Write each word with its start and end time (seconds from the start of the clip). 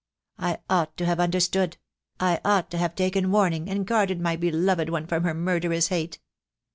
I 0.39 0.57
ought 0.67 0.97
to 0.97 1.05
have 1.05 1.19
understood; 1.19 1.77
I 2.19 2.39
ought 2.43 2.71
to 2.71 2.79
have 2.79 2.95
taken 2.95 3.29
warning, 3.29 3.69
and 3.69 3.85
guarded 3.85 4.19
my 4.19 4.35
beloved 4.35 4.89
one 4.89 5.05
from 5.05 5.23
her 5.25 5.35
murderous 5.35 5.89
hate." 5.89 6.17